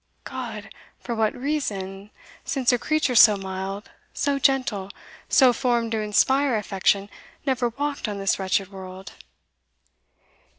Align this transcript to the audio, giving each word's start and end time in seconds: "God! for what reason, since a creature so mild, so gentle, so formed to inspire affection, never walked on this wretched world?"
"God! 0.23 0.73
for 0.99 1.13
what 1.13 1.35
reason, 1.35 2.09
since 2.43 2.71
a 2.71 2.79
creature 2.79 3.13
so 3.13 3.37
mild, 3.37 3.91
so 4.15 4.39
gentle, 4.39 4.89
so 5.29 5.53
formed 5.53 5.91
to 5.91 5.99
inspire 6.01 6.57
affection, 6.57 7.07
never 7.45 7.69
walked 7.69 8.07
on 8.07 8.17
this 8.17 8.39
wretched 8.39 8.71
world?" 8.71 9.11